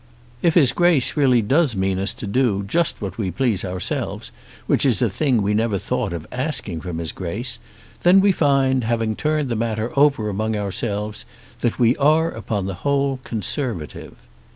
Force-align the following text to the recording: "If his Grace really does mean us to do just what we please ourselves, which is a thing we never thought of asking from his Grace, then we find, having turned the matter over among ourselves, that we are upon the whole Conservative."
"If 0.41 0.55
his 0.55 0.71
Grace 0.71 1.15
really 1.15 1.43
does 1.43 1.75
mean 1.75 1.99
us 1.99 2.11
to 2.13 2.25
do 2.25 2.63
just 2.63 3.03
what 3.03 3.19
we 3.19 3.29
please 3.29 3.63
ourselves, 3.63 4.31
which 4.65 4.83
is 4.83 4.99
a 4.99 5.11
thing 5.11 5.43
we 5.43 5.53
never 5.53 5.77
thought 5.77 6.11
of 6.11 6.25
asking 6.31 6.81
from 6.81 6.97
his 6.97 7.11
Grace, 7.11 7.59
then 8.01 8.19
we 8.19 8.31
find, 8.31 8.83
having 8.83 9.15
turned 9.15 9.49
the 9.49 9.55
matter 9.55 9.91
over 9.95 10.27
among 10.27 10.55
ourselves, 10.55 11.23
that 11.59 11.77
we 11.77 11.95
are 11.97 12.31
upon 12.31 12.65
the 12.65 12.73
whole 12.81 13.19
Conservative." 13.23 14.15